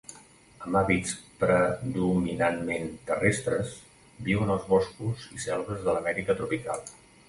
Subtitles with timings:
[0.67, 1.11] Amb hàbits
[1.43, 3.77] predominantment terrestres,
[4.31, 6.89] viuen als boscos i selves de l'Amèrica tropical.